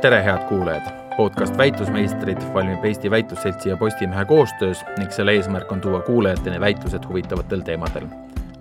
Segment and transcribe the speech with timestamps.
[0.00, 0.82] tere, head kuulajad!
[1.16, 7.04] podcast Väitlusmeistrid valmib Eesti Väitlusseltsi ja Postimehe koostöös ning selle eesmärk on tuua kuulajateni väitlused
[7.08, 8.06] huvitavatel teemadel.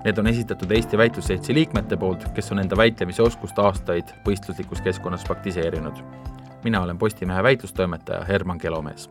[0.03, 5.23] Need on esitatud Eesti Väitlusseltsi liikmete poolt, kes on enda väitlemise oskust aastaid võistluslikus keskkonnas
[5.23, 6.03] praktiseerinud.
[6.63, 9.09] mina olen Postimehe väitlustoimetaja Herman Kelomees.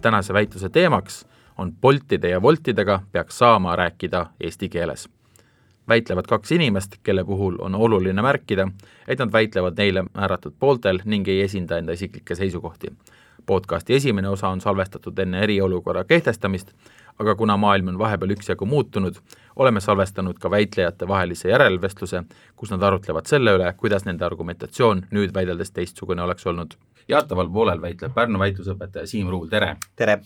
[0.00, 1.26] tänase väitluse teemaks
[1.58, 5.19] on Boltide ja Woltidega peaks saama rääkida eesti keeles
[5.88, 8.68] väitlevad kaks inimest, kelle puhul on oluline märkida,
[9.08, 12.92] et nad väitlevad neile määratud pooltel ning ei esinda enda isiklikke seisukohti.
[13.46, 16.70] podcasti esimene osa on salvestatud enne eriolukorra kehtestamist,
[17.18, 19.16] aga kuna maailm on vahepeal üksjagu muutunud,
[19.56, 22.22] oleme salvestanud ka väitlejate vahelise järelvestluse,
[22.56, 26.76] kus nad arutlevad selle üle, kuidas nende argumentatsioon nüüd väideldes teistsugune oleks olnud.
[27.08, 29.76] jaataval poolel väitleb Pärnu väitlusõpetaja Siim Ruul, tere!
[29.96, 30.20] tere!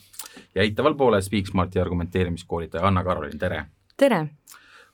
[0.55, 3.65] ja eitaval poolel Speaksmarti argumenteerimiskoolitaja Anna-Karolin, tere!
[3.97, 4.29] tere!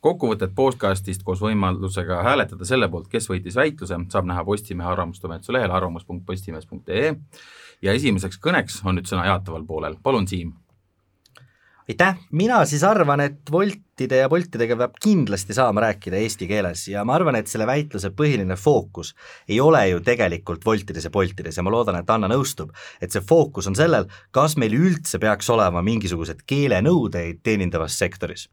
[0.01, 5.77] Kokkuvõtet podcastist koos võimalusega hääletada selle poolt, kes võitis väitluse, saab näha Postimehe arvamustoimetuse lehel
[5.77, 7.13] arvamus.postimees.ee
[7.83, 10.53] ja esimeseks kõneks on nüüd sõna jaataval poolel, palun Siim.
[11.91, 17.05] aitäh, mina siis arvan, et Woltide ja Boltidega peab kindlasti saama rääkida eesti keeles ja
[17.05, 19.15] ma arvan, et selle väitluse põhiline fookus
[19.49, 23.21] ei ole ju tegelikult Woltides ja Boltides ja ma loodan, et Anna nõustub, et see
[23.21, 28.49] fookus on sellel, kas meil üldse peaks olema mingisugused keelenõudeid teenindavas sektoris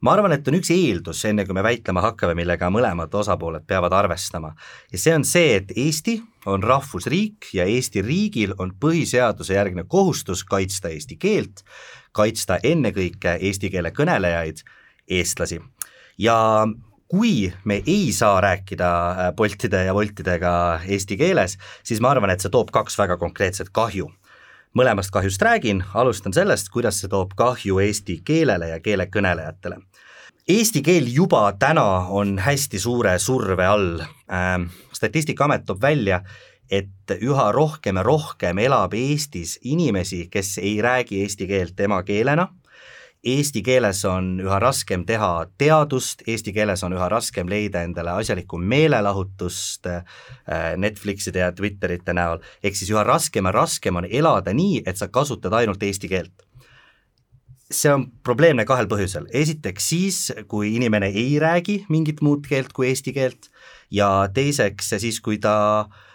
[0.00, 3.94] ma arvan, et on üks eeldus, enne kui me väitlema hakkame, millega mõlemad osapooled peavad
[3.96, 4.54] arvestama.
[4.92, 10.44] ja see on see, et Eesti on rahvusriik ja Eesti riigil on põhiseaduse järgne kohustus
[10.44, 11.64] kaitsta eesti keelt,
[12.12, 14.62] kaitsta ennekõike eesti keele kõnelejaid,
[15.08, 15.60] eestlasi.
[16.18, 16.66] ja
[17.08, 22.42] kui me ei saa rääkida äh, Boltide ja Woltidega eesti keeles, siis ma arvan, et
[22.42, 24.10] see toob kaks väga konkreetset kahju
[24.74, 29.78] mõlemast kahjust räägin, alustan sellest, kuidas see toob kahju eesti keelele ja keele kõnelejatele.
[30.48, 34.02] Eesti keel juba täna on hästi suure surve all.
[34.30, 36.20] Ähm,, Statistikaamet toob välja,
[36.70, 42.48] et üha rohkem ja rohkem elab Eestis inimesi, kes ei räägi eesti keelt emakeelena
[43.24, 48.58] eesti keeles on üha raskem teha teadust, eesti keeles on üha raskem leida endale asjalikku
[48.58, 50.02] meelelahutust äh,
[50.76, 55.08] Netflixide ja Twitterite näol, ehk siis üha raskem ja raskem on elada nii, et sa
[55.08, 56.46] kasutad ainult eesti keelt.
[57.66, 62.92] See on probleemne kahel põhjusel, esiteks siis, kui inimene ei räägi mingit muud keelt kui
[62.92, 63.50] eesti keelt
[63.90, 66.05] ja teiseks siis, kui ta äh,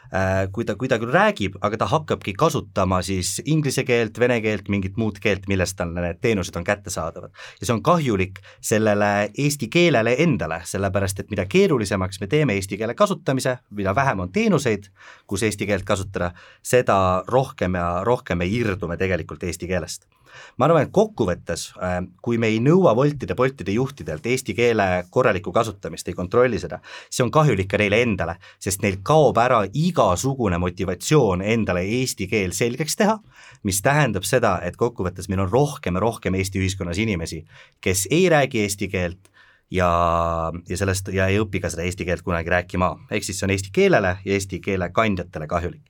[0.51, 4.67] kui ta, kui ta küll räägib, aga ta hakkabki kasutama siis inglise keelt, vene keelt,
[4.71, 7.31] mingit muud keelt, millest talle need teenused on kättesaadavad.
[7.31, 12.77] ja see on kahjulik sellele eesti keelele endale, sellepärast et mida keerulisemaks me teeme eesti
[12.77, 14.91] keele kasutamise, mida vähem on teenuseid,
[15.27, 16.33] kus eesti keelt kasutada,
[16.63, 20.10] seda rohkem ja rohkem me irdume tegelikult eesti keelest
[20.57, 25.51] ma arvan, et kokkuvõttes, äh, kui me ei nõua Woltide, Boltide juhtidelt eesti keele korralikku
[25.55, 30.59] kasutamist, ei kontrolli seda, see on kahjulik ka neile endale, sest neil kaob ära igasugune
[30.61, 33.17] motivatsioon endale eesti keel selgeks teha,
[33.63, 37.43] mis tähendab seda, et kokkuvõttes meil on rohkem ja rohkem Eesti ühiskonnas inimesi,
[37.81, 39.30] kes ei räägi eesti keelt,
[39.71, 43.47] ja, ja sellest ja ei õpi ka seda eesti keelt kunagi rääkima, ehk siis see
[43.47, 45.83] on eesti keelele ja eesti keele kandjatele kahjulik.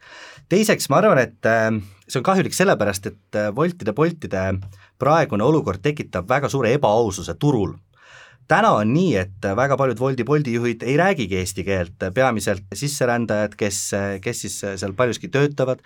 [0.50, 1.70] teiseks ma arvan, et äh,
[2.08, 4.44] see on kahjulik sellepärast, et äh, Woltide, Boltide
[5.02, 7.74] praegune olukord tekitab väga suure ebaaususe turul.
[8.52, 13.54] Täna on nii, et väga paljud Woldi, Bolti juhid ei räägigi eesti keelt, peamiselt sisserändajad,
[13.56, 13.78] kes,
[14.22, 15.80] kes siis seal paljuski töötavad,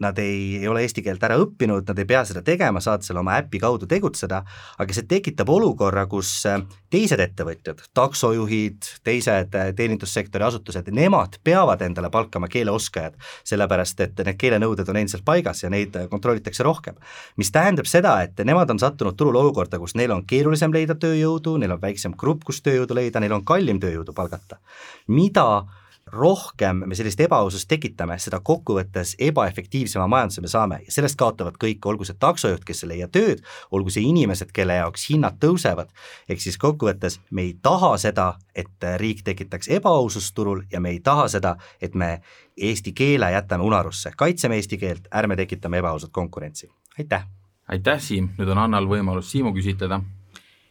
[0.00, 3.20] nad ei, ei ole eesti keelt ära õppinud, nad ei pea seda tegema, saad selle
[3.20, 4.40] oma äpi kaudu tegutseda,
[4.80, 6.60] aga see tekitab olukorra, kus äh,
[6.92, 13.18] teised ettevõtjad, taksojuhid, teised äh, teenindussektori asutused, nemad peavad endale palkama keeleoskajad,
[13.52, 16.96] sellepärast et need keelenõuded on endiselt paigas ja neid äh, kontrollitakse rohkem.
[17.36, 21.58] mis tähendab seda, et nemad on sattunud turul olukorda, kus neil on keerulisem leida tööjõudu,
[21.60, 24.58] neil on väiksem grupp, kus tööjõudu leida, neil on kallim tööjõudu palgata.
[25.06, 25.64] mida
[26.06, 30.80] rohkem me sellist ebaausust tekitame, seda kokkuvõttes ebaefektiivsema majanduse me saame.
[30.86, 34.80] Ja sellest kaotavad kõik, olgu see taksojuht, kes ei leia tööd, olgu see inimesed, kelle
[34.80, 35.92] jaoks hinnad tõusevad,
[36.28, 41.00] ehk siis kokkuvõttes me ei taha seda, et riik tekitaks ebaausust turul ja me ei
[41.00, 42.20] taha seda, et me
[42.56, 47.28] eesti keele jätame unarusse, kaitseme eesti keelt, ärme tekitame ebaausat konkurentsi, aitäh!
[47.70, 50.00] aitäh, Siim, nüüd on Annal võimalus Siimu küsitleda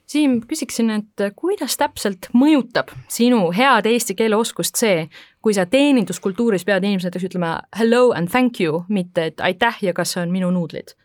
[0.10, 5.04] Siim, küsiksin, et kuidas täpselt mõjutab sinu head eesti keele oskust see,
[5.38, 10.16] kui sa teeninduskultuuris pead näiteks ütlema hello and thank you, mitte et aitäh ja kas
[10.18, 10.96] on minu nuudlid?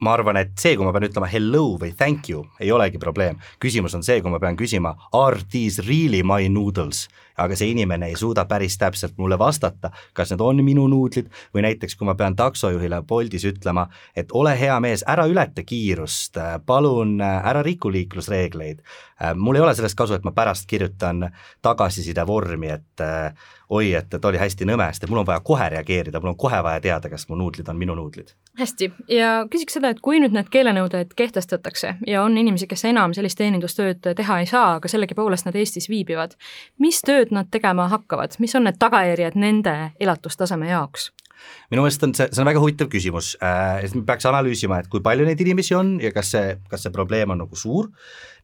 [0.00, 3.36] ma arvan, et see, kui ma pean ütlema hello või thank you, ei olegi probleem.
[3.60, 7.08] küsimus on see, kui ma pean küsima are these really my noodles
[7.38, 11.64] aga see inimene ei suuda päris täpselt mulle vastata, kas need on minu nuudlid või
[11.68, 17.20] näiteks kui ma pean taksojuhile Boltis ütlema, et ole hea mees, ära ületa kiirust, palun
[17.20, 18.82] ära riku liiklusreegleid.
[19.34, 21.30] mul ei ole sellest kasu, et ma pärast kirjutan
[21.62, 23.06] tagasiside vormi, et
[23.68, 26.38] oi, et, et oli hästi nõme, sest et mul on vaja kohe reageerida, mul on
[26.40, 28.32] kohe vaja teada, kas mu nuudlid on minu nuudlid.
[28.58, 33.14] hästi, ja küsiks seda, et kui nüüd need keelenõuded kehtestatakse ja on inimesi, kes enam
[33.16, 36.34] sellist teenindustööd teha ei saa, aga sellegipoolest nad Eestis viibivad,
[36.78, 41.10] mis tööd nad tegema hakkavad, mis on need tagajärjed nende elatustaseme jaoks?
[41.70, 43.32] minu meelest on see, see on väga huvitav küsimus.
[43.44, 46.82] Äh,, et me peaks analüüsima, et kui palju neid inimesi on ja kas see, kas
[46.86, 47.92] see probleem on nagu suur,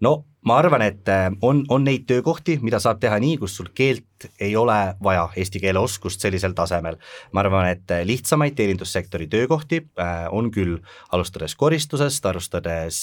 [0.05, 0.15] no
[0.45, 4.27] ma arvan, et äh, on, on neid töökohti, mida saab teha nii, kus sul keelt
[4.41, 6.99] ei ole vaja, eesti keele oskust sellisel tasemel.
[7.33, 10.77] ma arvan, et äh, lihtsamaid teenindussektori töökohti äh, on küll,
[11.17, 13.01] alustades koristusest, alustades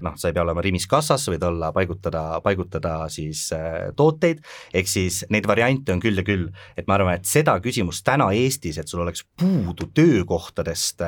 [0.00, 3.48] noh, sa ei pea olema Rimis kassas, võid olla, paigutada, paigutada siis
[3.96, 4.42] tooteid,
[4.74, 6.48] ehk siis neid variante on küll ja küll,
[6.78, 11.02] et ma arvan, et seda küsimust täna Eestis, et sul oleks puudu töökohtadest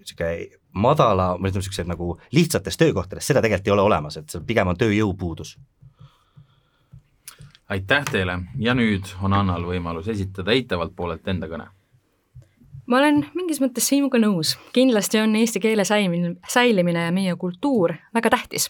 [0.00, 4.42] niisugune madala, ma ütlen niisuguseid nagu lihtsates töökohtades, seda tegelikult ei ole olemas, et see
[4.46, 5.58] pigem on tööjõupuudus.
[7.70, 11.68] aitäh teile ja nüüd on Annal võimalus esitada eitavalt poolelt enda kõne
[12.90, 17.94] ma olen mingis mõttes sinuga nõus, kindlasti on eesti keele säilimine, säilimine ja meie kultuur
[18.14, 18.68] väga tähtis.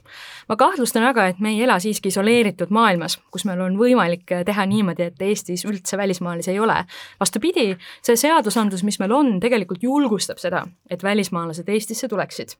[0.48, 4.66] ma kahtlustan aga, et me ei ela siiski isoleeritud maailmas, kus meil on võimalik teha
[4.66, 6.84] niimoodi, et Eestis üldse välismaalasi ei ole.
[7.20, 12.52] vastupidi, see seadusandlus, mis meil on, tegelikult julgustab seda, et välismaalased Eestisse tuleksid.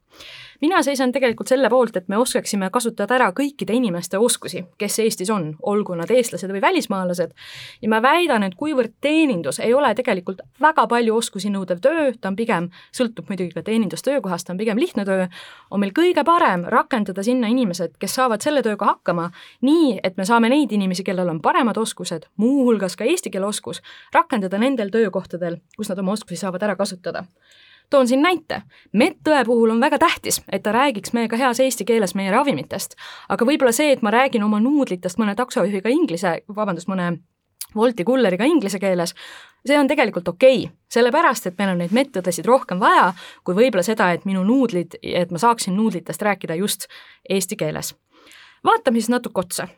[0.60, 5.30] mina seisan tegelikult selle poolt, et me oskaksime kasutada ära kõikide inimeste oskusi, kes Eestis
[5.30, 7.36] on, olgu nad eestlased või välismaalased,
[7.82, 12.30] ja ma väidan, et kuivõrd teenindus ei ole tegelikult väga palju oskusi nõudev töö, ta
[12.30, 15.28] on pigem, sõltub muidugi ka teenindustöökohast, ta on pigem lihtne töö,
[15.70, 19.30] on meil kõige parem rakendada sinna inimesed, kes saavad selle tööga hakkama,
[19.66, 23.82] nii et me saame neid inimesi, kellel on paremad oskused, muuhulgas ka eesti keele oskus,
[24.14, 27.26] rakendada nendel töökohtadel, kus nad oma oskusi saavad ära kasutada
[27.90, 28.62] toon siin näite.
[28.92, 32.94] medõe puhul on väga tähtis, et ta räägiks meiega heas eesti keeles meie ravimitest,
[33.28, 37.18] aga võib-olla see, et ma räägin oma nuudlitest mõne taksojuhiga inglise, vabandust, mõne
[37.76, 39.14] Wolti kulleriga inglise keeles,
[39.66, 43.12] see on tegelikult okei okay,, sellepärast et meil on neid medõdesid rohkem vaja,
[43.44, 46.88] kui võib-olla seda, et minu nuudlid, et ma saaksin nuudlitest rääkida just
[47.28, 47.94] eesti keeles.
[48.64, 49.68] Vaatame siis natuke otsa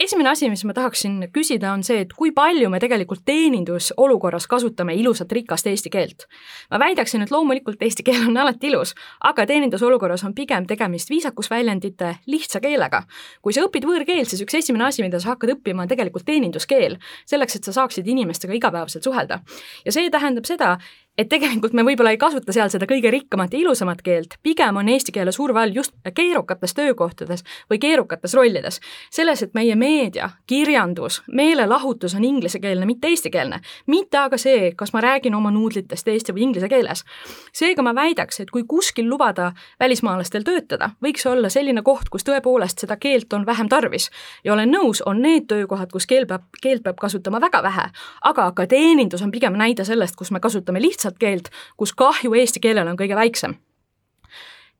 [0.00, 4.96] esimene asi, mis ma tahaksin küsida, on see, et kui palju me tegelikult teenindusolukorras kasutame
[4.98, 6.26] ilusat rikast eesti keelt.
[6.70, 8.94] ma väidaksin, et loomulikult eesti keel on alati ilus,
[9.30, 13.04] aga teenindusolukorras on pigem tegemist viisakusväljendite lihtsa keelega.
[13.42, 16.98] kui sa õpid võõrkeelt, siis üks esimene asi, mida sa hakkad õppima, on tegelikult teeninduskeel,
[17.26, 19.40] selleks et sa saaksid inimestega igapäevaselt suhelda.
[19.84, 20.76] ja see tähendab seda,
[21.18, 24.88] et tegelikult me võib-olla ei kasuta seal seda kõige rikkamat ja ilusamat keelt, pigem on
[24.90, 28.80] eesti keele surve all just keerukates töökohtades või keerukates rollides.
[29.10, 33.60] selles, et meie meedia, kirjandus, meelelahutus on inglisekeelne, mitte eestikeelne.
[33.86, 37.04] mitte aga see, kas ma räägin oma nuudlitest eesti või inglise keeles.
[37.52, 42.78] seega ma väidaks, et kui kuskil lubada välismaalastel töötada, võiks olla selline koht, kus tõepoolest
[42.78, 44.10] seda keelt on vähem tarvis.
[44.44, 47.88] ja olen nõus, on need töökohad, kus keel peab, keelt peab kasutama väga vähe,
[48.22, 52.60] aga ka teenindus on pigem näide sellest, kus me kasutame lihtsalt keelt, kus kahju eesti
[52.60, 53.58] keelele on kõige väiksem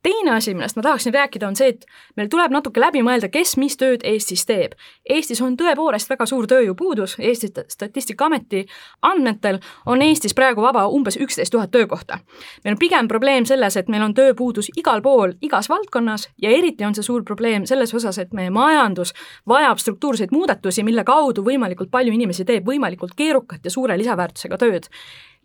[0.05, 1.85] teine asi, millest ma tahaksin rääkida, on see, et
[2.17, 4.75] meil tuleb natuke läbi mõelda, kes mis tööd Eestis teeb.
[5.09, 8.65] Eestis on tõepoolest väga suur tööjõupuudus, Eesti Statistikaameti
[9.09, 12.19] andmetel on Eestis praegu vaba umbes üksteist tuhat töökohta.
[12.63, 16.85] meil on pigem probleem selles, et meil on tööpuudus igal pool, igas valdkonnas ja eriti
[16.85, 19.13] on see suur probleem selles osas, et meie majandus
[19.47, 24.85] vajab struktuurseid muudatusi, mille kaudu võimalikult palju inimesi teeb võimalikult keerukat ja suure lisaväärtusega tööd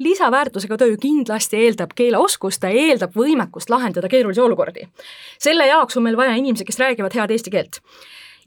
[0.00, 4.88] lisaväärtusega töö kindlasti eeldab keeleoskust, ta eeldab võimekust lahendada keerulisi olukordi.
[5.38, 7.82] selle jaoks on meil vaja inimesi, kes räägivad head eesti keelt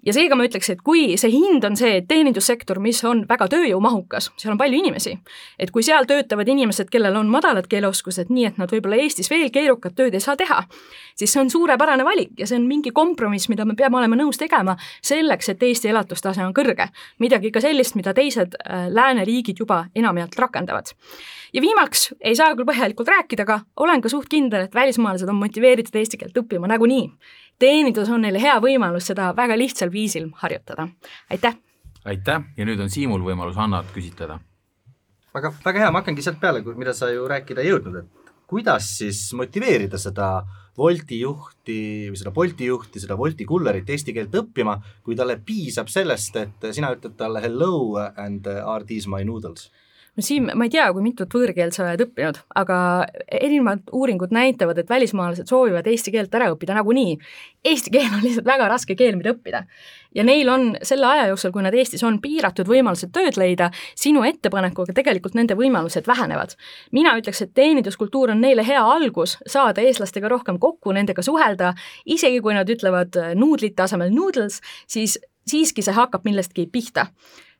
[0.05, 3.47] ja seega ma ütleks, et kui see hind on see, et teenindussektor, mis on väga
[3.51, 5.15] tööjõumahukas, seal on palju inimesi,
[5.59, 9.49] et kui seal töötavad inimesed, kellel on madalad keeleoskused, nii et nad võib-olla Eestis veel
[9.53, 10.63] keerukat tööd ei saa teha,
[11.19, 14.41] siis see on suurepärane valik ja see on mingi kompromiss, mida me peame olema nõus
[14.41, 16.89] tegema selleks, et Eesti elatustase on kõrge.
[17.19, 20.93] midagi ka sellist, mida teised äh, lääneriigid juba enamjaolt rakendavad
[21.53, 25.39] ja viimaks, ei saa küll põhjalikult rääkida, aga olen ka suht kindel, et välismaalased on
[25.41, 27.05] motiveeritud eesti keelt õppima nagunii.
[27.63, 30.87] Teenindus on neile hea võimalus seda väga lihtsal viisil harjutada.
[31.31, 31.55] aitäh!
[32.05, 34.39] aitäh ja nüüd on Siimul võimalus Annat küsitleda.
[35.33, 38.91] väga, väga hea, ma hakkangi sealt peale, mida sa ju rääkida ei jõudnud, et kuidas
[38.99, 40.33] siis motiveerida seda
[40.77, 41.77] Wolti juhti
[42.09, 46.67] või seda Bolti juhti, seda Wolti kullerit eesti keelt õppima, kui talle piisab sellest, et
[46.73, 49.69] sina ütled talle hello and are these my noodles
[50.15, 52.77] no Siim, ma ei tea, kui mitut võõrkeelt sa oled õppinud, aga
[53.33, 57.15] erinevad uuringud näitavad, et välismaalased soovivad eesti keelt ära õppida nagunii.
[57.65, 59.63] Eesti keel on lihtsalt väga raske keel, mida õppida.
[60.13, 64.21] ja neil on selle aja jooksul, kui nad Eestis on, piiratud võimalused tööd leida, sinu
[64.27, 66.55] ettepanekuga tegelikult nende võimalused vähenevad.
[66.91, 71.73] mina ütleks, et teeninduskultuur on neile hea algus saada eestlastega rohkem kokku, nendega suhelda,
[72.05, 75.17] isegi kui nad ütlevad nuudlite asemel noodles, siis
[75.49, 77.07] siiski see hakkab millestki pihta.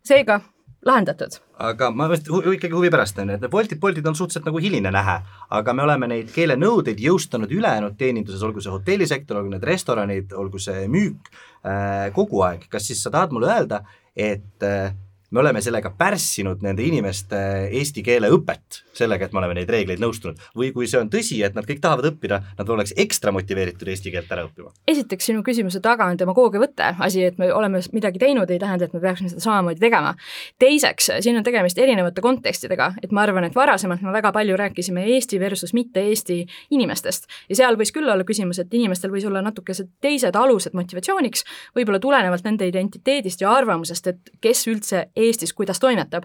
[0.03, 0.41] seega
[0.85, 1.37] lahendatud.
[1.63, 4.47] aga ma just hu ikkagi huvi pärast on ju, et need Boltid, Boltid on suhteliselt
[4.49, 5.17] nagu hiline nähe,
[5.49, 10.59] aga me oleme neid keelenõudeid jõustanud ülejäänud teeninduses, olgu see hotellisektor, olgu need restoranid, olgu
[10.59, 11.31] see müük
[11.63, 13.83] äh,, kogu aeg, kas siis sa tahad mulle öelda,
[14.15, 14.93] et äh,
[15.33, 17.37] me oleme sellega pärssinud nende inimeste
[17.73, 21.39] eesti keele õpet, sellega, et me oleme neid reegleid nõustunud, või kui see on tõsi,
[21.45, 24.69] et nad kõik tahavad õppida, nad oleks ekstra motiveeritud eesti keelt ära õppima?
[24.87, 28.85] esiteks, sinu küsimuse taga on demagoogia võte, asi, et me oleme midagi teinud, ei tähenda,
[28.85, 30.13] et me peaksime seda samamoodi tegema.
[30.61, 35.05] teiseks, siin on tegemist erinevate kontekstidega, et ma arvan, et varasemalt me väga palju rääkisime
[35.15, 36.43] Eesti versus mitte Eesti
[36.75, 41.45] inimestest ja seal võis küll olla küsimus, et inimestel võis olla natukesed teised alused motivatsiooniks,
[41.77, 46.23] võib-olla tulenevalt nende identiteedist ja arvamusest, et kes üldse Eestis, kuidas toimetab.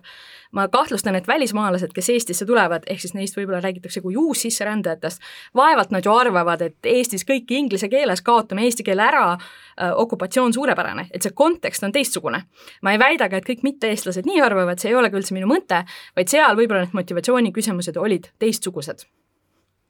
[0.52, 5.20] ma kahtlustan, et välismaalased, kes Eestisse tulevad, ehk siis neist võib-olla räägitakse kui uussisserändajatest,
[5.54, 10.56] vaevalt nad ju arvavad, et Eestis kõik inglise keeles, kaotame eesti keele ära, äh, okupatsioon
[10.56, 12.42] suurepärane, et see kontekst on teistsugune.
[12.82, 15.46] ma ei väida ka, et kõik mitte-eestlased nii arvavad, see ei ole ka üldse minu
[15.46, 15.84] mõte,
[16.16, 19.04] vaid seal võib-olla need motivatsiooniküsimused olid teistsugused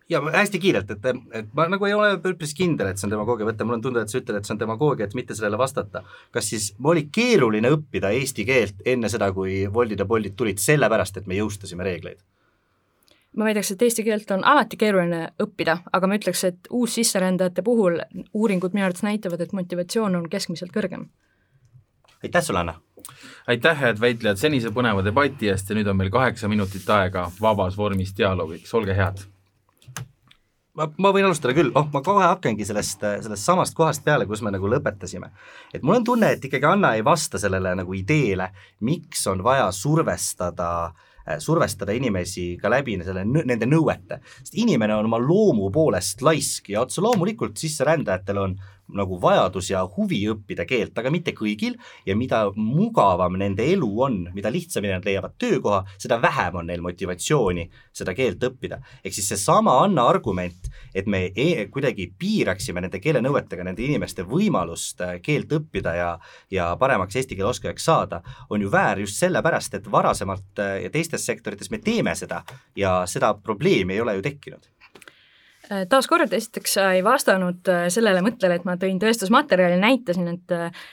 [0.08, 3.48] ja hästi kiirelt, et, et ma nagu ei ole üpris kindel, et see on demagoogia
[3.48, 6.02] võte, mul on tunne, et sa ütled, et see on demagoogia, et mitte sellele vastata.
[6.32, 11.20] kas siis oli keeruline õppida eesti keelt enne seda, kui Woldid ja Boltid tulid, sellepärast
[11.20, 12.24] et me jõustasime reegleid?
[13.36, 18.00] ma väidaks, et eesti keelt on alati keeruline õppida, aga ma ütleks, et uussisserändajate puhul
[18.34, 21.08] uuringud minu arvates näitavad, et motivatsioon on keskmiselt kõrgem.
[22.24, 22.80] aitäh sulle, Anna!
[23.46, 27.76] aitäh, head väitlejad, senise põneva debati eest ja nüüd on meil kaheksa minutit aega vabas
[27.76, 29.28] vormis dialoogiks, olge head
[30.78, 34.42] ma, ma võin alustada küll, oh ma kohe hakkangi sellest, sellest samast kohast peale, kus
[34.44, 35.32] me nagu lõpetasime.
[35.74, 38.50] et mul on tunne, et ikkagi Anna ei vasta sellele nagu ideele,
[38.86, 40.94] miks on vaja survestada
[41.44, 46.86] survestada inimesi ka läbi selle, nende nõuete, sest inimene on oma loomu poolest laisk ja
[46.86, 48.54] otse loomulikult sisserändajatel on
[48.94, 51.76] nagu vajadus ja huvi õppida keelt, aga mitte kõigil
[52.06, 56.82] ja mida mugavam nende elu on, mida lihtsamini nad leiavad töökoha, seda vähem on neil
[56.84, 58.80] motivatsiooni seda keelt õppida.
[59.04, 65.00] ehk siis seesama Anna argument, et me e kuidagi piiraksime nende keelenõuetega nende inimeste võimalust
[65.00, 66.08] äh, keelt õppida ja
[66.50, 70.90] ja paremaks eesti keele oskajaks saada, on ju väär just sellepärast, et varasemalt äh, ja
[70.90, 72.42] teistes sektorites me teeme seda
[72.76, 74.77] ja seda probleemi ei ole ju tekkinud
[75.88, 80.86] taaskord esiteks sa ei vastanud äh, sellele mõttele, et ma tõin tõestusmaterjali, näitasin, et äh,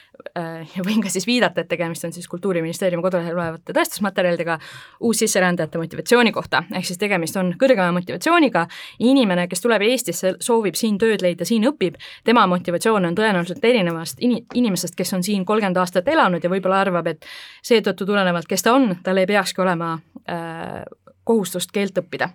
[0.76, 4.58] ja võin ka siis viidata, et tegemist on siis Kultuuriministeeriumi kodulehel olevate tõestusmaterjalidega
[5.00, 8.66] uussisserändajate motivatsiooni kohta, ehk siis tegemist on kõrgema motivatsiooniga,
[9.08, 14.20] inimene, kes tuleb Eestisse, soovib siin tööd leida, siin õpib, tema motivatsioon on tõenäoliselt erinevast
[14.24, 17.24] in-, inimesest, kes on siin kolmkümmend aastat elanud ja võib-olla arvab, et
[17.64, 19.96] seetõttu tulenevalt, kes ta on, tal ei peakski olema
[20.28, 20.84] äh,
[21.26, 22.30] kohustust keelt õppida.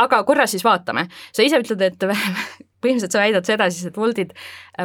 [0.00, 2.08] aga korra siis vaatame, sa ise ütled, et
[2.80, 4.32] põhimõtteliselt sa väidad seda siis, et Woldid,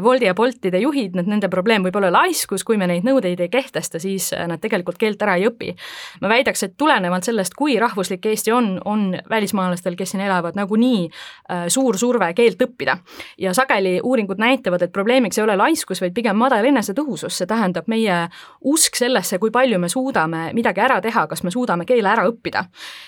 [0.04, 3.50] Woldi ja Boltide juhid, et nende probleem võib olla laiskus, kui me neid nõudeid ei
[3.52, 5.74] kehtesta, siis nad tegelikult keelt ära ei õpi.
[6.22, 11.08] ma väidaks, et tulenevalt sellest, kui rahvuslik Eesti on, on välismaalastel, kes siin elavad, nagunii
[11.08, 12.98] äh, suur surve keelt õppida.
[13.38, 17.88] ja sageli uuringud näitavad, et probleemiks ei ole laiskus, vaid pigem madal enesetõhusus, see tähendab
[17.88, 18.26] meie
[18.64, 22.66] usk sellesse, kui palju me suudame midagi ära teha, kas me suudame keele ära õppida.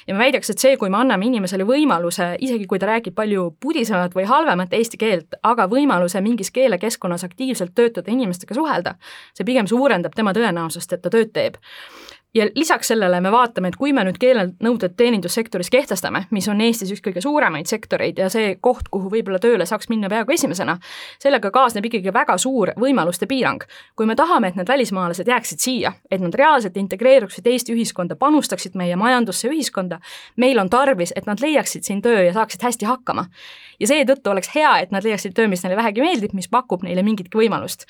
[0.08, 3.50] ja ma väidaks, et see, kui me anname inimesele võimaluse, isegi kui ta räägib palju
[3.60, 8.96] pudisemat või halvemat eesti keelt, aga võimaluse mingis keelekeskkonnas aktiivselt töötada, inimestega suhelda,
[9.38, 11.60] see pigem suurendab tema tõenäosust, et ta tööd teeb
[12.36, 16.91] ja lisaks sellele me vaatame, et kui me nüüd keelenõuded teenindussektoris kehtestame, mis on Eestis
[16.93, 20.77] üks kõige suuremaid sektoreid ja see koht, kuhu võib-olla tööle saaks minna peaaegu esimesena,
[21.24, 23.63] sellega kaasneb ikkagi väga suur võimaluste piirang.
[23.96, 28.75] kui me tahame, et need välismaalased jääksid siia, et nad reaalselt integreeruksid Eesti ühiskonda, panustaksid
[28.75, 30.00] meie majandusse, ühiskonda,
[30.36, 33.27] meil on tarvis, et nad leiaksid siin töö ja saaksid hästi hakkama.
[33.79, 37.03] ja seetõttu oleks hea, et nad leiaksid töö, mis neile vähegi meeldib, mis pakub neile
[37.03, 37.86] mingitki võimalust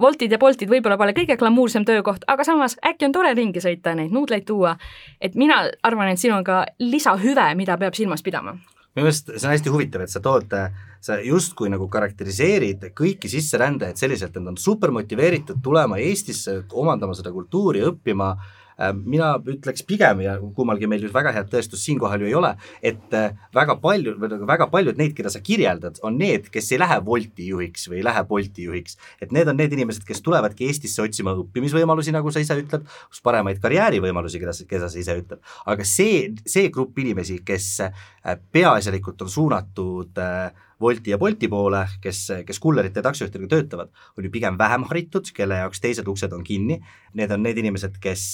[0.00, 3.94] Woltid ja Boltid võib-olla pole kõige glamuursem töökoht, aga samas äkki on tore ringi sõita,
[3.98, 4.76] neid nuudleid tuua.
[5.20, 8.58] et mina arvan, et siin on ka lisahüve, mida peab silmas pidama.
[8.94, 10.54] minu meelest see on hästi huvitav, et sa tood,
[11.00, 17.14] sa justkui nagu karakteriseerid kõiki sisserändajaid selliselt, et nad on super motiveeritud tulema Eestisse, omandama
[17.14, 22.22] seda kultuuri, õppima Äh, mina ütleks pigem ja kummalgi meil nüüd väga head tõestust siinkohal
[22.22, 26.18] ju ei ole, et äh, väga palju, nagu väga paljud neid, keda sa kirjeldad, on
[26.20, 28.98] need, kes ei lähe Wolti juhiks või ei lähe Bolti juhiks.
[29.20, 32.86] et need on need inimesed, kes tulevadki Eestisse otsima õppimisvõimalusi, nagu sa ise ütled,
[33.24, 35.42] paremaid karjäärivõimalusi, keda, keda sa ise ütled.
[35.66, 41.80] aga see, see grupp inimesi, kes äh, peaasjalikult on suunatud äh, Wolti ja Bolti poole,
[42.00, 46.32] kes, kes kullerite ja taksojuhtidega töötavad, on ju pigem vähem haritud, kelle jaoks teised uksed
[46.36, 46.78] on kinni,
[47.18, 48.26] need on need inimesed, kes,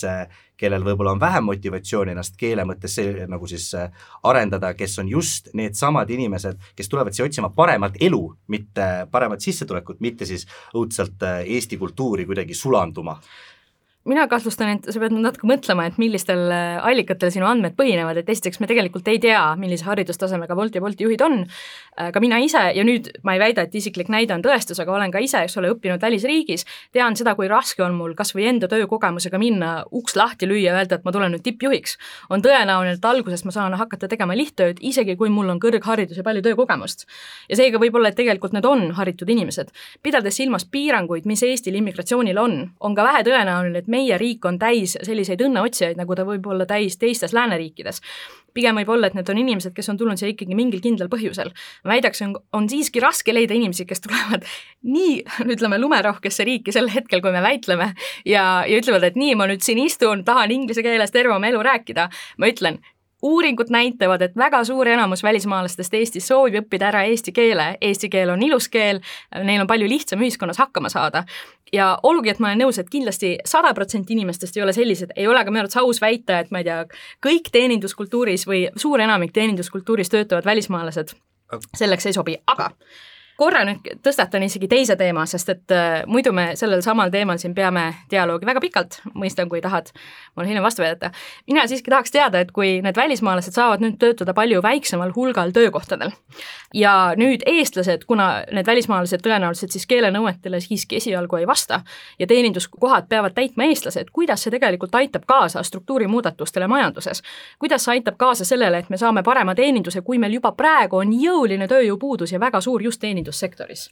[0.60, 3.70] kellel võib-olla on vähem motivatsiooni ennast keele mõttes see, nagu siis
[4.28, 8.22] arendada, kes on just needsamad inimesed, kes tulevad siia otsima paremat elu,
[8.52, 10.44] mitte paremat sissetulekut, mitte siis
[10.76, 13.16] õudselt Eesti kultuuri kuidagi sulanduma
[14.08, 18.28] mina kahtlustan, et sa pead natuke mõtlema, et millistel äh, allikatel sinu andmed põhinevad, et
[18.28, 21.38] esiteks me tegelikult ei tea, millise haridustasemega Bolti ja Bolti juhid on.
[21.96, 24.92] Äh, ka mina ise ja nüüd ma ei väida, et isiklik näide on tõestus, aga
[24.92, 28.48] olen ka ise, eks ole, õppinud välisriigis, tean seda, kui raske on mul kas või
[28.50, 31.96] enda töökogemusega minna, uks lahti lüüa öelda, et ma tulen nüüd tippjuhiks.
[32.30, 36.26] on tõenäoline, et alguses ma saan hakata tegema lihttööd, isegi kui mul on kõrgharidus ja
[36.26, 37.06] palju töökogemust.
[37.48, 39.72] ja seega võib-olla, et tegelikult need on haritud inimesed.
[40.02, 44.96] pidades silmas piiranguid, mis Eestil immigratsioonil on, on ka vähetõenäoline, et meie riik on täis
[45.00, 48.02] selliseid õnneotsijaid, nagu ta võib olla täis teistes lääneriikides.
[48.54, 51.50] pigem võib olla, et need on inimesed, kes on tulnud siia ikkagi mingil kindlal põhjusel.
[51.84, 54.46] väidaks, on, on siiski raske leida inimesi, kes tulevad
[54.82, 55.22] nii,
[55.54, 57.92] ütleme, lumerohkesse riiki sel hetkel, kui me väitleme
[58.24, 61.62] ja, ja ütlevad, et nii, ma nüüd siin istun, tahan inglise keeles terve oma elu
[61.66, 62.08] rääkida.
[62.38, 62.78] ma ütlen,
[63.22, 68.34] uuringud näitavad, et väga suur enamus välismaalastest Eestis soovib õppida ära eesti keele, eesti keel
[68.34, 69.00] on ilus keel,
[69.44, 71.24] neil on palju lihtsam ühiskonnas hakkama saada.
[71.72, 75.26] ja olgugi, et ma olen nõus, et kindlasti sada protsenti inimestest ei ole sellised, ei
[75.26, 76.84] ole ka minu arvates aus väita, et ma ei tea,
[77.26, 81.16] kõik teeninduskultuuris või suur enamik teeninduskultuuris töötavad välismaalased.
[81.74, 82.70] Selleks ei sobi, aga
[83.36, 87.54] korra nüüd tõstatan isegi teise teema, sest et äh, muidu me sellel samal teemal siin
[87.54, 89.90] peame dialoogi väga pikalt, mõistan, kui tahad
[90.36, 91.10] mulle hiljem vastu väidata.
[91.50, 96.14] mina siiski tahaks teada, et kui need välismaalased saavad nüüd töötada palju väiksemal hulgal töökohtadel
[96.74, 101.82] ja nüüd eestlased, kuna need välismaalased tõenäoliselt siis keelenõuetele siiski esialgu ei vasta
[102.18, 107.22] ja teeninduskohad peavad täitma eestlased, kuidas see tegelikult aitab kaasa struktuurimuudatustele majanduses?
[107.58, 111.12] kuidas see aitab kaasa sellele, et me saame parema teeninduse, kui meil juba praegu on
[111.18, 113.90] jõuline tööjõupuudus ja väga suur just teenindus teenindussektoris?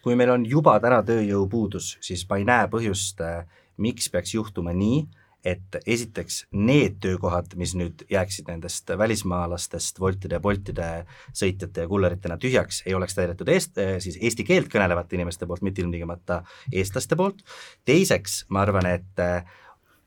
[0.00, 3.42] kui meil on juba täna tööjõupuudus, siis ma ei näe põhjust, äh,
[3.76, 5.02] miks peaks juhtuma nii,
[5.44, 10.88] et esiteks need töökohad, mis nüüd jääksid nendest välismaalastest Woltide ja Boltide
[11.36, 15.60] sõitjate ja kulleritena tühjaks, ei oleks täidetud eest-, äh, siis eesti keelt kõnelevate inimeste poolt,
[15.60, 17.44] mitte ilmtingimata eestlaste poolt,
[17.84, 19.44] teiseks ma arvan, et äh,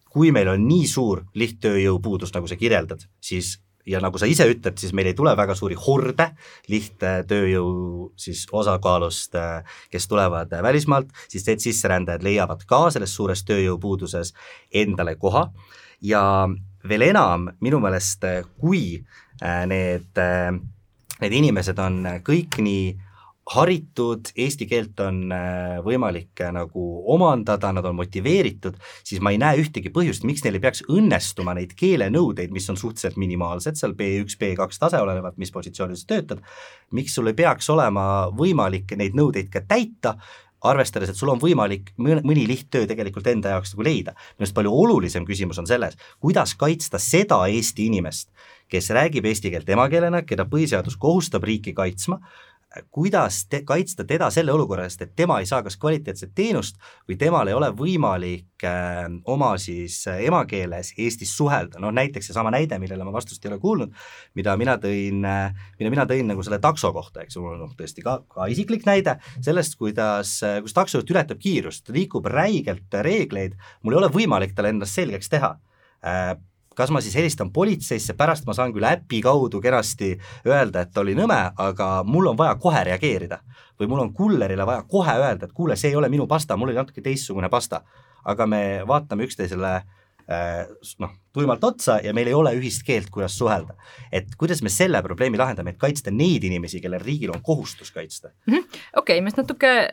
[0.10, 4.78] kui meil on nii suur lihttööjõupuudus, nagu sa kirjeldad, siis ja nagu sa ise ütled,
[4.80, 6.30] siis meil ei tule väga suuri horde
[6.72, 9.36] lihttööjõu siis osakaalust,
[9.92, 14.34] kes tulevad välismaalt, siis need sisserändajad leiavad ka selles suures tööjõupuuduses
[14.84, 15.50] endale koha.
[16.04, 16.24] Ja
[16.88, 18.26] veel enam, minu meelest
[18.60, 20.52] kui äh, need, äh,
[21.22, 22.94] need inimesed on kõik nii
[23.52, 29.40] haritud, eesti keelt on äh, võimalik äh, nagu omandada, nad on motiveeritud, siis ma ei
[29.42, 33.98] näe ühtegi põhjust, miks neil ei peaks õnnestuma neid keelenõudeid, mis on suhteliselt minimaalsed, seal
[34.00, 36.40] B1, B2 tase, olenevalt mis positsioonil sa töötad,
[36.96, 40.16] miks sul ei peaks olema võimalik neid nõudeid ka täita,
[40.64, 44.14] arvestades, et sul on võimalik mõni lihttöö tegelikult enda jaoks nagu leida.
[44.38, 48.30] minu arust palju olulisem küsimus on selles, kuidas kaitsta seda Eesti inimest,
[48.72, 52.22] kes räägib eesti keelt emakeelena, keda põhiseadus kohustab riiki kaitsma,
[52.92, 57.18] kuidas te, kaitsta teda selle olukorra eest, et tema ei saa kas kvaliteetset teenust või
[57.22, 62.80] temal ei ole võimalik äh, oma siis äh, emakeeles Eestis suhelda, noh näiteks seesama näide,
[62.82, 63.94] millele ma vastust ei ole kuulnud,
[64.40, 67.68] mida mina tõin äh,, mida mina tõin nagu selle takso kohta, eks ju, mul on
[67.68, 73.02] noh tõesti ka, ka isiklik näide sellest, kuidas äh,, kus taksojuht ületab kiirust, liigub räigelt
[73.06, 75.56] reegleid, mul ei ole võimalik talle endast selgeks teha.
[76.04, 76.34] Äh,
[76.76, 80.14] kas ma siis helistan politseisse, pärast ma saan küll äpi kaudu kenasti
[80.48, 83.40] öelda, et oli nõme, aga mul on vaja kohe reageerida.
[83.80, 86.70] või mul on kullerile vaja kohe öelda, et kuule, see ei ole minu pasta, mul
[86.70, 87.82] oli natuke teistsugune pasta.
[88.26, 90.68] aga me vaatame üksteisele äh,
[91.00, 93.74] noh, tuimalt otsa ja meil ei ole ühist keelt, kuidas suhelda.
[94.12, 98.30] et kuidas me selle probleemi lahendame, et kaitsta neid inimesi, kellel riigil on kohustus kaitsta
[98.50, 98.80] -hmm.?
[98.96, 99.90] okei ma natuke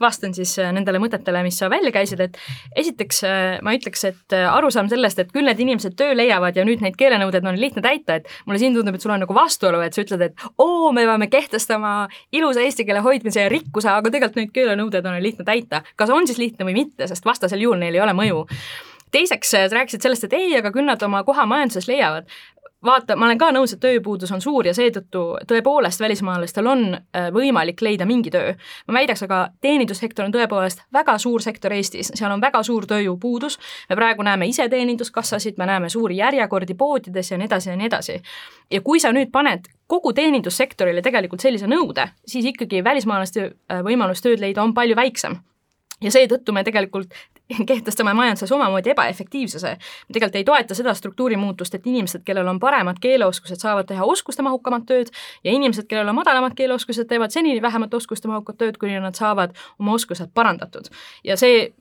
[0.00, 2.38] vastan siis äh, nendele mõtetele, mis sa välja käisid, et
[2.76, 6.64] esiteks äh, ma ütleks, et äh, arusaam sellest, et küll need inimesed töö leiavad ja
[6.66, 9.82] nüüd neid keelenõudeid on lihtne täita, et mulle siin tundub, et sul on nagu vastuolu,
[9.84, 11.94] et sa ütled, et oo, me peame kehtestama
[12.32, 15.84] ilusa eesti keele hoidmise ja rikkuse, aga tegelikult neid keelenõudeid on lihtne täita.
[15.96, 18.46] kas on siis lihtne või mitte, sest vastasel juhul neil ei ole mõju
[19.10, 22.30] teiseks, sa rääkisid sellest, et ei, aga küll nad oma koha majanduses leiavad
[22.84, 27.28] vaata, ma olen ka nõus, et tööjõupuudus on suur ja seetõttu tõepoolest välismaalastel on äh,
[27.34, 28.54] võimalik leida mingi töö.
[28.88, 33.58] ma väidaks aga, teenindussektor on tõepoolest väga suur sektor Eestis, seal on väga suur tööjõupuudus,
[33.90, 38.22] me praegu näeme iseteeninduskassasid, me näeme suuri järjekordi poodides ja nii edasi ja nii edasi.
[38.70, 44.22] ja kui sa nüüd paned kogu teenindussektorile tegelikult sellise nõude, siis ikkagi välismaalaste äh, võimalus
[44.24, 45.36] tööd leida on palju väiksem
[46.00, 47.12] ja seetõttu me tegelikult
[47.70, 49.68] kehtestame majanduses omamoodi ebaefektiivsuse.
[50.08, 54.86] me tegelikult ei toeta seda struktuurimuutust, et inimesed, kellel on paremad keeleoskused, saavad teha oskustemahukamat
[54.86, 55.10] tööd
[55.44, 59.96] ja inimesed, kellel on madalamad keeleoskused, teevad senini vähemat oskustemahukat tööd, kuni nad saavad oma
[59.98, 60.90] oskused parandatud.
[61.24, 61.72] ja see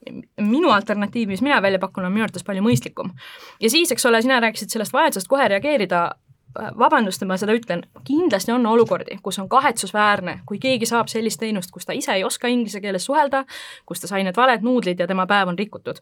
[0.42, 3.14] minu alternatiiv, mis mina välja pakun, on minu arvates palju mõistlikum.
[3.60, 6.10] ja siis, eks ole, sina rääkisid sellest vajadusest kohe reageerida
[6.56, 11.40] vabandust, et ma seda ütlen, kindlasti on olukordi, kus on kahetsusväärne, kui keegi saab sellist
[11.40, 13.44] teenust, kus ta ise ei oska inglise keeles suhelda,
[13.86, 16.02] kus ta sai need valed nuudlid ja tema päev on rikutud.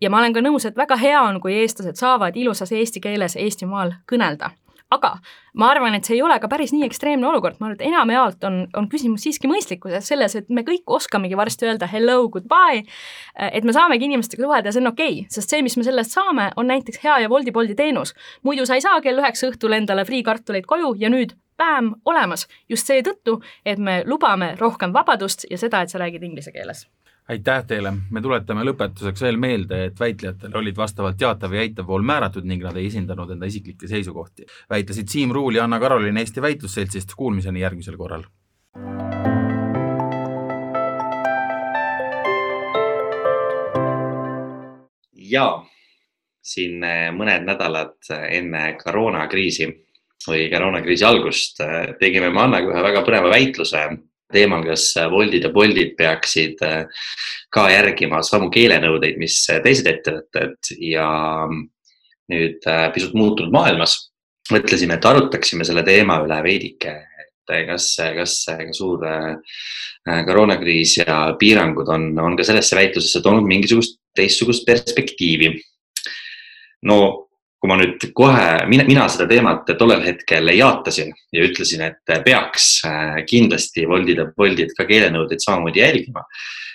[0.00, 3.36] ja ma olen ka nõus, et väga hea on, kui eestlased saavad ilusas eesti keeles
[3.36, 4.50] Eestimaal kõnelda
[4.94, 5.10] aga
[5.58, 8.44] ma arvan, et see ei ole ka päris nii ekstreemne olukord, ma arvan, et enamjaolt
[8.48, 12.84] on, on küsimus siiski mõistlikkuses selles, et me kõik oskamegi varsti öelda hello, goodbye,
[13.48, 16.16] et me saamegi inimestega suhelda ja see on okei okay,, sest see, mis me sellest
[16.16, 18.14] saame, on näiteks hea ja Woldi Bolti teenus.
[18.42, 22.86] muidu sa ei saa kell üheksa õhtul endale friikartuleid koju ja nüüd bäm, olemas, just
[22.86, 26.86] seetõttu, et me lubame rohkem vabadust ja seda, et sa räägid inglise keeles
[27.28, 32.06] aitäh teile, me tuletame lõpetuseks veel meelde, et väitlejatel olid vastavalt teatav ja eitav pool
[32.06, 34.46] määratud ning nad ei esindanud enda isiklikke seisukohti.
[34.70, 38.24] väitlesid Siim Ruul ja Anna-Karoliin Eesti Väitlusseltsist, kuulmiseni järgmisel korral.
[45.28, 45.62] ja
[46.40, 47.98] siin eh, mõned nädalad
[48.30, 49.66] enne koroonakriisi
[50.24, 53.82] või koroonakriisi algust eh, tegime me Annaga ühe väga põneva väitluse
[54.32, 57.04] teemal, kas Woldid ja Boltid peaksid äh,
[57.54, 61.08] ka järgima samu keelenõudeid, mis teised ettevõtted ja
[62.28, 63.96] nüüd äh, pisut muutunud maailmas
[64.52, 69.62] mõtlesime, et arutaksime selle teema üle veidike, et kas, kas ka suur äh,
[70.28, 75.52] koroonakriis ja piirangud on, on ka sellesse väitlusesse toonud mingisugust teistsugust perspektiivi.
[76.88, 77.27] no
[77.58, 82.68] kui ma nüüd kohe, mina, mina seda teemat tollel hetkel jaatasin ja ütlesin, et peaks
[82.86, 86.22] äh, kindlasti Woldid ja Boltid ka keelenõudeid samamoodi jälgima.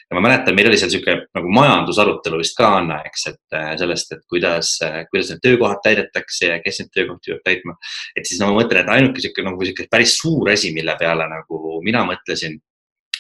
[0.10, 3.72] ja ma mäletan, meil oli seal niisugune nagu majandusarutelu vist ka, Anna, eks, et äh,
[3.80, 7.78] sellest, et kuidas, äh, kuidas need töökohad täidetakse ja kes neid töökohti peab täitma.
[8.16, 11.30] et siis no ma mõtlen, et ainuke niisugune nagu niisugune päris suur asi, mille peale
[11.32, 12.60] nagu mina mõtlesin,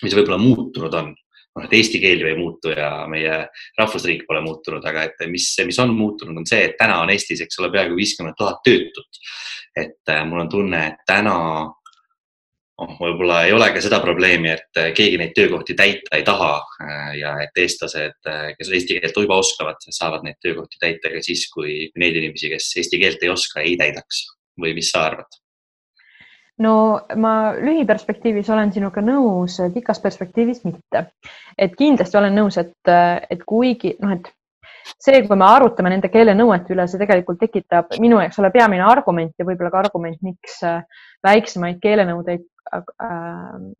[0.03, 1.13] mis võib-olla muutunud on
[1.55, 3.43] noh, et eesti keel ju ei muutu ja meie
[3.77, 7.43] rahvusriik pole muutunud, aga et mis, mis on muutunud, on see, et täna on Eestis,
[7.45, 9.23] eks ole, peaaegu viiskümmend tuhat töötut.
[9.75, 14.81] et äh, mul on tunne, et täna noh, võib-olla ei ole ka seda probleemi, et
[14.81, 18.19] äh, keegi neid töökohti täita ei taha äh, ja et eestlased,
[18.57, 22.73] kes eesti keelt juba oskavad, saavad neid töökohti täita ka siis, kui neid inimesi, kes
[22.81, 24.27] eesti keelt ei oska, ei täidaks
[24.61, 25.42] või mis sa arvad?
[26.61, 26.75] No
[27.17, 31.07] ma lühiperspektiivis olen sinuga nõus, pikas perspektiivis mitte.
[31.57, 32.93] et kindlasti olen nõus, et,
[33.29, 34.29] et kuigi noh, et
[34.99, 39.33] see, kui me arutame nende keelenõuete üle, see tegelikult tekitab minu jaoks ole peamine argument
[39.39, 40.83] ja võib-olla ka argument, miks äh,
[41.25, 42.81] väiksemaid keelenõudeid äh,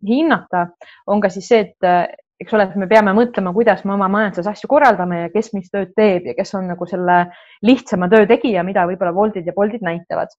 [0.10, 0.68] hinnata,
[1.08, 4.52] on ka siis see, et eks ole, et me peame mõtlema, kuidas me oma majanduses
[4.52, 7.24] asju korraldame ja kes mis tööd teeb ja kes on nagu selle
[7.66, 10.36] lihtsama töö tegija, mida võib-olla Woldid ja Boltid näitavad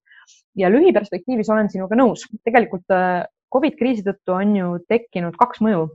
[0.59, 5.88] ja lühiperspektiivis olen sinuga nõus, tegelikult äh, Covid kriisi tõttu on ju tekkinud kaks mõju.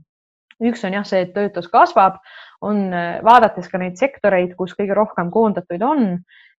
[0.59, 2.17] üks on jah see, et töötus kasvab,
[2.65, 6.05] on äh, vaadates ka neid sektoreid, kus kõige rohkem koondatuid on,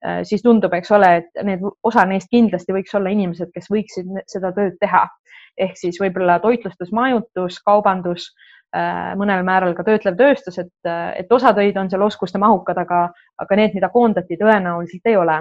[0.04, 4.22] äh, siis tundub, eks ole, et need, osa neist kindlasti võiks olla inimesed, kes võiksid
[4.26, 5.08] seda tööd teha.
[5.60, 8.30] ehk siis võib-olla toitlustus, majutus, kaubandus,
[9.18, 13.00] mõnel määral ka töötlev tööstus, et, et osa töid on seal oskuste mahukad, aga,
[13.42, 15.40] aga need, mida koondati, tõenäoliselt ei ole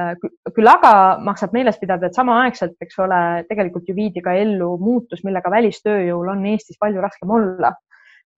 [0.00, 0.14] Äh,
[0.56, 5.20] küll aga maksab meeles pidada, et samaaegselt, eks ole, tegelikult ju viidi ka ellu muutus,
[5.26, 7.74] millega välistööjõul on Eestis palju raskem olla.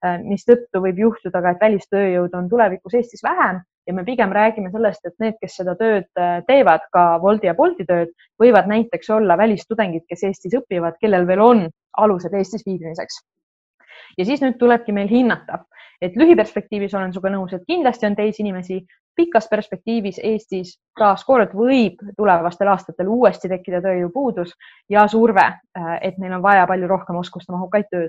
[0.02, 4.72] Äh, mistõttu võib juhtuda ka, et välistööjõud on tulevikus Eestis vähem ja me pigem räägime
[4.72, 8.10] sellest, et need, kes seda tööd äh, teevad, ka Woldi ja Bolti tööd,
[8.42, 11.64] võivad näiteks olla välistudengid, kes Eestis õpivad, kellel veel on
[12.02, 13.22] alused Eestis viibimiseks.
[14.18, 15.64] Ja siis nüüd tulebki meil hinnata,
[16.02, 18.80] et lühiperspektiivis olen sinuga nõus, et kindlasti on teisi inimesi,
[19.16, 24.54] pikas perspektiivis Eestis taaskord võib tulevastel aastatel uuesti tekkida tööjõupuudus
[24.90, 25.46] ja surve,
[26.02, 28.08] et neil on vaja palju rohkem oskustemahukaid töö,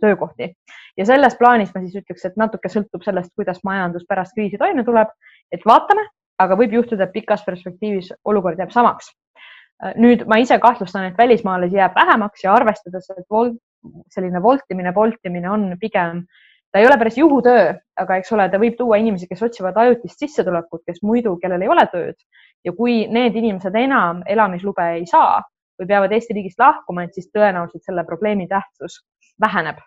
[0.00, 0.54] töökohti.
[0.96, 4.84] ja selles plaanis ma siis ütleks, et natuke sõltub sellest, kuidas majandus pärast kriisi toime
[4.84, 5.10] tuleb,
[5.52, 6.06] et vaatame,
[6.38, 9.12] aga võib juhtuda, et pikas perspektiivis olukord jääb samaks.
[10.00, 13.26] Nüüd ma ise kahtlustan, et välismaalasi jääb vähemaks ja arvestades, et
[14.12, 16.24] selline voltimine, poltimine on pigem
[16.76, 20.20] ta ei ole päris juhutöö, aga eks ole, ta võib tuua inimesi, kes otsivad ajutist
[20.20, 22.18] sissetulekut, kes muidu, kellel ei ole tööd.
[22.68, 25.38] Ja kui need inimesed enam elamislube ei saa
[25.80, 29.00] või peavad Eesti riigist lahkuma, et siis tõenäoliselt selle probleemi tähtsus
[29.40, 29.80] väheneb.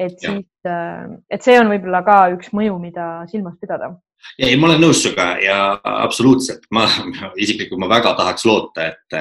[0.00, 3.92] et siis, et see on võib-olla ka üks mõju, mida silmas pidada
[4.38, 6.84] ei, ma olen nõus sinuga ja absoluutselt, ma
[7.42, 9.18] isiklikult ma väga tahaks loota, et,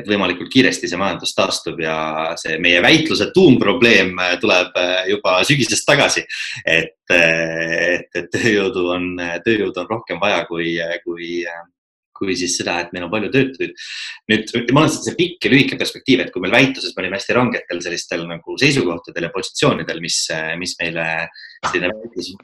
[0.00, 1.96] et võimalikult kiiresti see majandus taastub ja
[2.40, 4.76] see meie väitluse tuumprobleem tuleb
[5.10, 6.24] juba sügisest tagasi.
[6.64, 9.10] et, et, et tööjõudu on,
[9.44, 11.44] tööjõudu on rohkem vaja kui, kui,
[12.18, 13.76] kui siis seda, et meil on palju töötuid.
[14.32, 17.36] nüüd ma olen see pikk ja lühike perspektiiv, et kui meil väitluses me olime hästi
[17.36, 20.24] rangetel sellistel nagu seisukohtadel ja positsioonidel, mis,
[20.60, 21.08] mis meile
[21.68, 21.92] selline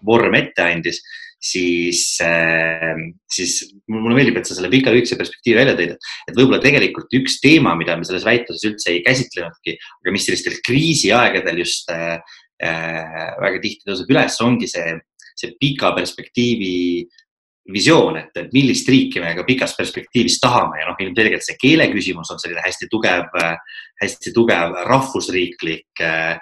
[0.04, 1.00] vorm ette andis
[1.44, 3.58] siis, ähm, siis
[3.90, 5.96] mulle meeldib, et sa selle pika lühikese perspektiivi välja tõid,
[6.28, 10.56] et võib-olla tegelikult üks teema, mida me selles väitluses üldse ei käsitlenudki, aga mis sellistel
[10.64, 12.16] kriisiaegadel just äh,
[12.64, 14.96] väga tihti tõuseb üles, ongi see,
[15.36, 17.04] see pika perspektiivi
[17.74, 22.32] visioon, et millist riiki me ka pikas perspektiivis tahame ja noh, ilmselgelt see keele küsimus
[22.32, 23.28] on selline hästi tugev,
[24.02, 26.36] hästi tugev rahvusriiklik äh,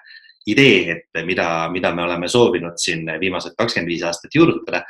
[0.46, 4.82] idee, et mida, mida me oleme soovinud siin viimased kakskümmend viis aastat juurutada.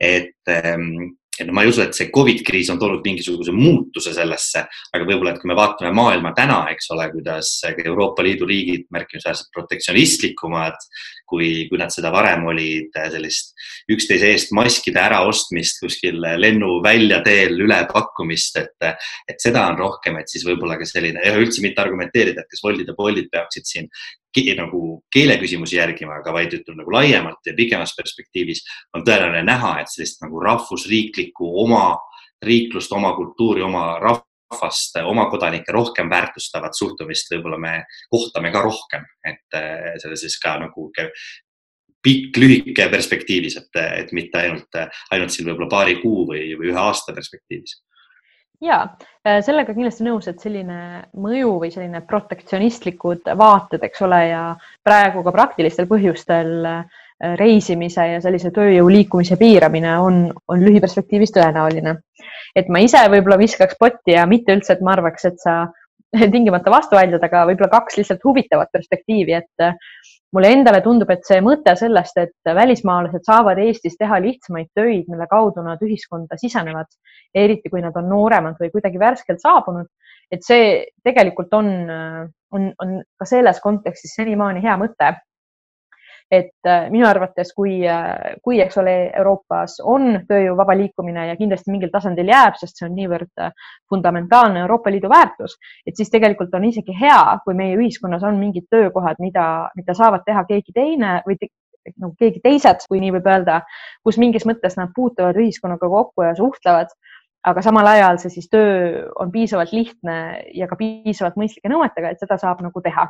[0.00, 4.64] et, ehm, et ma ei usu, et see Covid kriis on toonud mingisuguse muutuse sellesse,
[4.92, 7.52] aga võib-olla, et kui me vaatame maailma täna, eks ole, kuidas
[7.84, 10.74] Euroopa Liidu riigid märkimisväärselt protektsionistlikumad
[11.28, 13.54] kui, kui nad seda varem olid, sellist
[13.92, 18.88] üksteise eest maskide äraostmist kuskil lennuväljateel, ülepakkumist, et,
[19.28, 22.64] et seda on rohkem, et siis võib-olla ka selline ja üldse mitte argumenteerida, et kas
[22.64, 23.92] Woldid ja Boltid peaksid siin
[24.58, 28.62] nagu keeleküsimusi järgima, aga vaid ütleme nagu laiemalt ja pikemas perspektiivis
[28.94, 31.96] on tõenäoline näha, et sellist nagu rahvusriiklikku oma
[32.44, 37.74] riiklust, oma kultuuri, oma rahvust rahvast, oma kodanikke rohkem väärtustavat suhtumist võib-olla me
[38.10, 40.90] kohtame ka rohkem, et äh, selle siis ka nagu
[42.02, 44.80] pikk, lühike perspektiivis, et, et mitte ainult,
[45.10, 47.80] ainult siin võib-olla paari kuu või, või ühe aasta perspektiivis.
[48.64, 48.80] Ja
[49.22, 54.42] äh, sellega kindlasti nõus, et selline mõju või selline protektsionistlikud vaated, eks ole, ja
[54.86, 61.96] praegu ka praktilistel põhjustel äh, reisimise ja sellise tööjõu liikumise piiramine on, on lühiperspektiivis tõenäoline.
[62.56, 65.66] et ma ise võib-olla viskaks potti ja mitte üldse, et ma arvaks, et sa
[66.34, 69.74] tingimata vastu vaidled, aga võib-olla kaks lihtsalt huvitavat perspektiivi, et äh,
[70.32, 75.26] mulle endale tundub, et see mõte sellest, et välismaalased saavad Eestis teha lihtsamaid töid, mille
[75.30, 76.90] kaudu nad ühiskonda sisenevad,
[77.34, 79.88] eriti kui nad on nooremad või kuidagi värskelt saabunud,
[80.32, 82.20] et see tegelikult on, äh,
[82.54, 85.16] on, on ka selles kontekstis senimaani hea mõte
[86.30, 91.36] et äh, minu arvates, kui, äh, kui, eks ole, Euroopas on tööjõu vaba liikumine ja
[91.38, 93.54] kindlasti mingil tasandil jääb, sest see on niivõrd äh,
[93.88, 98.68] fundamentaalne Euroopa Liidu väärtus, et siis tegelikult on isegi hea, kui meie ühiskonnas on mingid
[98.70, 99.46] töökohad, mida,
[99.78, 101.48] mida saavad teha keegi teine või te,
[101.96, 103.62] nagu keegi teised, kui nii võib öelda,
[104.04, 106.92] kus mingis mõttes nad puutuvad ühiskonnaga kokku ja suhtlevad
[107.48, 110.16] aga samal ajal see siis töö on piisavalt lihtne
[110.58, 113.06] ja ka piisavalt mõistlike nõuetega, et seda saab nagu teha.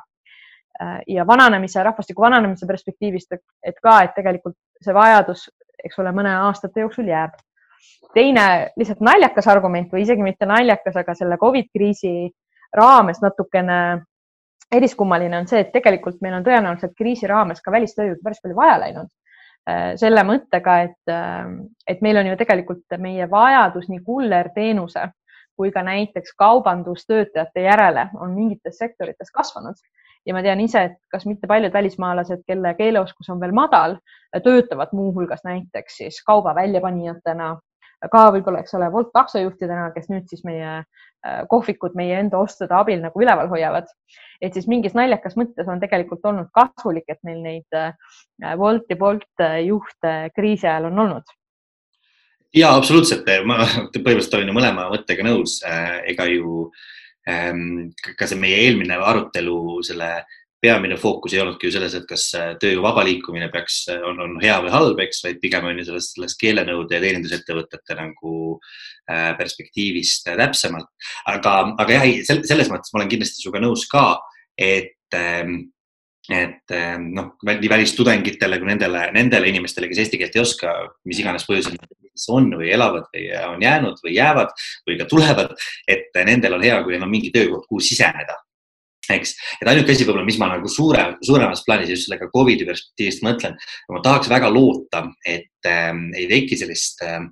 [0.82, 3.32] Äh, ja vananemise, rahvastiku vananemise perspektiivist,
[3.66, 5.48] et ka, et tegelikult see vajadus,
[5.84, 7.34] eks ole, mõne aastate jooksul jääb.
[8.14, 8.42] teine
[8.76, 12.30] lihtsalt naljakas argument või isegi mitte naljakas, aga selle Covid kriisi
[12.74, 13.80] raames natukene
[14.72, 18.78] eriskummaline on see, et tegelikult meil on tõenäoliselt kriisi raames ka välistööjõudu päris palju vaja
[18.84, 19.10] läinud.
[19.68, 21.44] Äh, selle mõttega, et, äh,
[21.90, 25.10] et meil on ju tegelikult meie vajadus nii kullerteenuse
[25.58, 29.74] kui ka näiteks kaubandustöötajate järele on mingites sektorites kasvanud
[30.28, 33.96] ja ma tean ise, et kas mitte paljud välismaalased, kelle keeleoskus on veel madal,
[34.44, 37.54] töötavad muuhulgas näiteks siis kauba väljapanijatena,
[38.12, 42.76] ka võib-olla, eks ole, Wolt taksojuhtidena, kes nüüd siis meie äh, kohvikud meie enda ostude
[42.76, 43.88] abil nagu üleval hoiavad.
[44.40, 47.96] et siis mingis naljakas mõttes on tegelikult olnud kasulik, et neil neid äh,
[48.60, 51.34] Wolt ja Bolt äh, juhte kriisi ajal on olnud.
[52.54, 55.58] Ja absoluutselt, ma põhimõtteliselt olen ju mõlema mõttega nõus,
[56.08, 56.86] ega ju äh,
[57.28, 60.08] ka see meie eelmine arutelu, selle
[60.62, 64.18] peamine fookus ei olnudki ju selles, et kas äh, tööjõu vaba liikumine peaks, äh, on,
[64.24, 68.34] on hea või halb, eks, vaid pigem on ju sellest, sellest keelenõude ja teenindusettevõtete nagu
[68.56, 70.90] äh, perspektiivist täpsemalt.
[71.30, 74.06] aga, aga jah, selles mõttes ma olen kindlasti sinuga nõus ka,
[74.58, 75.60] et ähm,
[76.28, 80.74] et noh, nii välistudengitele kui nendele, nendele inimestele, kes eesti keelt ei oska,
[81.08, 81.78] mis iganes põhjusel
[82.33, 84.52] on või elavad või on jäänud või jäävad
[84.88, 85.54] või ka tulevad,
[85.88, 88.37] et nendel on hea, kui neil on mingi töökoht, kuhu siseneda.
[89.09, 89.31] eks,
[89.62, 93.54] et ainuke asi võib-olla, mis ma nagu suure, suuremas plaanis just sellega Covidi perspektiivist mõtlen,
[93.88, 97.22] ma tahaks väga loota, et äh, ei teki sellist äh,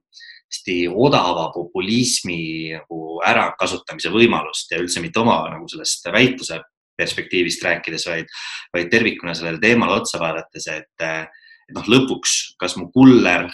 [0.46, 6.60] hästi odava populismi nagu ärakasutamise võimalust ja üldse mitte oma nagu sellest väitluse
[6.96, 8.30] perspektiivist rääkides, vaid,
[8.72, 13.50] vaid tervikuna sellele teemale otsa vaadates, et, et noh, lõpuks, kas mu kuller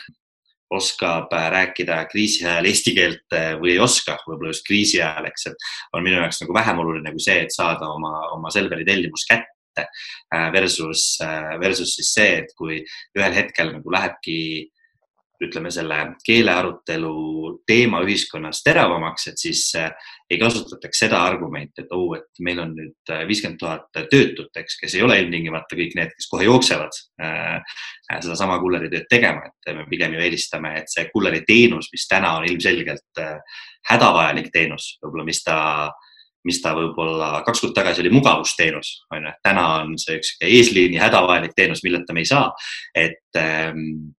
[0.72, 5.66] oskab rääkida kriisi ajal eesti keelt või ei oska, võib-olla just kriisi ajal, eks, et
[5.92, 9.86] on minu jaoks nagu vähem oluline kui see, et saada oma, oma Selveri tellimus kätte
[10.52, 11.18] versus,
[11.60, 12.80] versus siis see, et kui
[13.18, 14.38] ühel hetkel nagu lähebki
[15.46, 17.14] ütleme, selle keelearutelu
[17.66, 19.90] teema ühiskonnas teravamaks, et siis äh,
[20.30, 24.52] ei kasutataks seda argumenti, et oo oh,, et meil on nüüd äh, viiskümmend tuhat töötut,
[24.56, 27.76] eks, kes ei ole ilmtingimata kõik need, kes kohe jooksevad äh,
[28.12, 32.48] sedasama kulleritööd tegema, et me pigem ju eelistame, et see kulleri teenus, mis täna on
[32.48, 35.58] ilmselgelt äh, hädavajalik teenus, võib-olla mis ta
[36.46, 40.98] mis ta võib-olla kaks kuud tagasi oli mugavusteenus, on ju, täna on see üks eesliini
[40.98, 42.48] hädavajalik teenus, milleta me ei saa.
[42.98, 44.10] et ähm,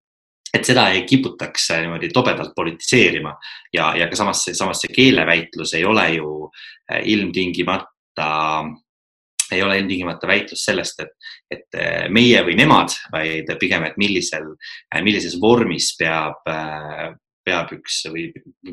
[0.54, 3.34] et seda ei kiputaks äh, niimoodi tobedalt politiseerima
[3.74, 8.30] ja, ja ka samas, samas see keeleväitlus ei ole ju äh, ilmtingimata,
[9.52, 14.54] ei ole ilmtingimata väitlus sellest, et, et äh, meie või nemad, vaid pigem, et millisel,
[15.02, 16.46] millises vormis peab,
[17.44, 18.30] peab üks või,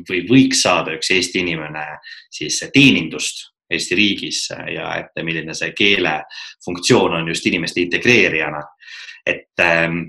[0.09, 1.85] või võiks saada üks Eesti inimene
[2.31, 6.17] siis teenindust Eesti riigis ja et milline see keele
[6.65, 8.61] funktsioon on just inimeste integreerijana.
[9.25, 10.01] et ähm,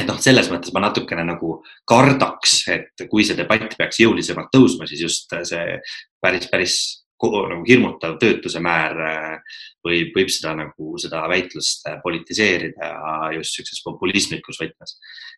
[0.00, 4.88] et noh, selles mõttes ma natukene nagu kardaks, et kui see debatt peaks jõulisemalt tõusma,
[4.88, 5.78] siis just see
[6.22, 6.76] päris, päris
[7.22, 12.88] nagu hirmutav töötuse määr äh, võib, võib seda nagu seda väitlust äh, politiseerida
[13.36, 14.96] just niisuguses populistlikus võtmes.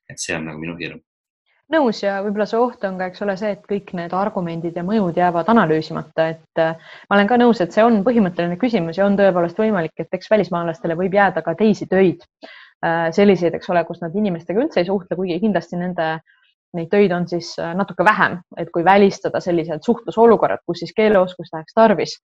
[0.09, 1.03] et see on nagu minu hirm
[1.73, 4.85] nõus ja võib-olla see oht on ka, eks ole, see, et kõik need argumendid ja
[4.85, 6.77] mõjud jäävad analüüsimata, et äh,
[7.09, 10.31] ma olen ka nõus, et see on põhimõtteline küsimus ja on tõepoolest võimalik, et eks
[10.31, 12.25] välismaalastele võib jääda ka teisi töid
[13.17, 16.09] selliseid, eks ole, kus nad inimestega üldse ei suhtle, kuigi kindlasti nende,
[16.75, 21.55] neid töid on siis äh, natuke vähem, et kui välistada sellised suhtlusolukorrad, kus siis keeleoskust
[21.55, 22.17] läheks tarvis.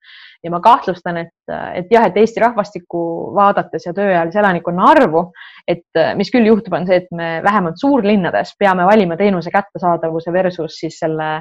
[0.44, 3.00] ja ma kahtlustan, et, et jah, et Eesti rahvastikku
[3.36, 5.24] vaadates ja tööealise elanikkonna arvu,
[5.68, 10.32] et äh, mis küll juhtub, on see, et me vähemalt suurlinnades peame valima teenuse kättesaadavuse
[10.32, 11.32] versus siis selle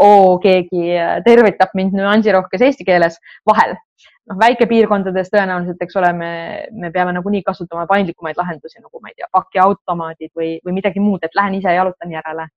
[0.00, 0.94] oo, keegi
[1.26, 3.76] tervitab mind nüansirohkes eesti keeles vahel
[4.30, 6.30] noh, väikepiirkondades tõenäoliselt, eks ole, me,
[6.72, 11.24] me peame nagunii kasutama paindlikumaid lahendusi nagu ma ei tea, pakiautomaadid või, või midagi muud,
[11.24, 12.48] et lähen ise jalutan järele.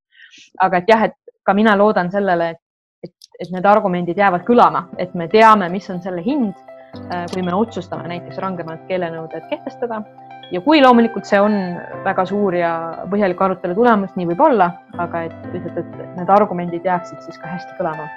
[0.62, 2.62] aga et jah, et ka mina loodan sellele, et,
[3.03, 6.53] et, et need argumendid jäävad kõlama, et me teame, mis on selle hind,
[7.08, 10.03] äh, kui me otsustame näiteks rangemad keelenõuded kehtestada
[10.51, 11.58] ja kui loomulikult see on
[12.06, 12.71] väga suur ja
[13.12, 17.51] põhjalik arutelu tulemus, nii võib olla, aga et lihtsalt, et need argumendid jääksid siis ka
[17.56, 18.08] hästi kõlama